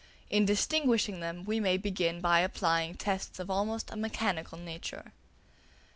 [0.31, 5.13] In distinguishing them we may begin by applying tests of almost a mechanical nature.